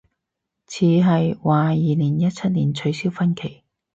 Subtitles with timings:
[0.65, 3.61] 似係，話二零一七年取消婚期